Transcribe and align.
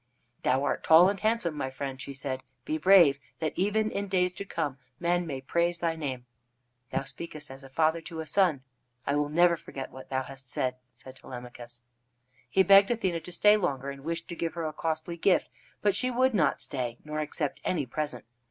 "Thou 0.41 0.63
art 0.63 0.83
tall 0.83 1.09
and 1.09 1.19
handsome, 1.19 1.53
my 1.53 1.69
friend," 1.69 2.01
she 2.01 2.15
said. 2.15 2.41
"Be 2.65 2.79
brave, 2.79 3.19
that 3.37 3.53
even 3.55 3.91
in 3.91 4.07
days 4.07 4.33
to 4.33 4.43
come 4.45 4.79
men 4.99 5.27
may 5.27 5.41
praise 5.41 5.77
thy 5.77 5.95
name." 5.95 6.25
"Thou 6.89 7.03
speakest 7.03 7.51
as 7.51 7.63
a 7.63 7.69
father 7.69 8.01
to 8.01 8.19
a 8.19 8.25
son. 8.25 8.63
I 9.05 9.13
will 9.13 9.29
never 9.29 9.55
forget 9.55 9.91
what 9.91 10.09
thou 10.09 10.23
hast 10.23 10.49
said," 10.49 10.77
said 10.95 11.17
Telemachus. 11.17 11.83
He 12.49 12.63
begged 12.63 12.89
Athene 12.89 13.21
to 13.21 13.31
stay 13.31 13.57
longer, 13.57 13.91
and 13.91 14.03
wished 14.03 14.27
to 14.29 14.35
give 14.35 14.55
her 14.55 14.63
a 14.65 14.73
costly 14.73 15.17
gift. 15.17 15.51
But 15.83 15.93
she 15.93 16.09
would 16.09 16.33
not 16.33 16.63
stay, 16.63 16.97
nor 17.05 17.19
accept 17.19 17.61
any 17.63 17.85
present. 17.85 18.25